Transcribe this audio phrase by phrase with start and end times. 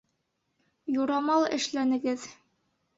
[1.01, 2.29] Юрамал эшләнегеҙ!